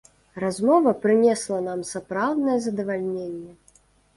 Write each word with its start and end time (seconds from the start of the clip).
Размова 0.43 0.93
прынесла 1.03 1.59
нам 1.67 1.83
сапраўднае 1.91 2.57
задавальненне! 2.67 3.51